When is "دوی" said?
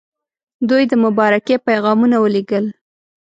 0.69-0.83